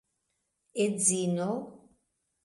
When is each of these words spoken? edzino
edzino 0.83 1.49